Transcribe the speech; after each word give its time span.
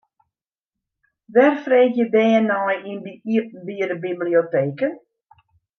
Wêr 1.33 1.53
freegje 1.63 2.05
bern 2.13 2.43
nei 2.49 2.77
yn 2.91 2.99
iepenbiere 3.33 3.95
biblioteken? 4.05 4.93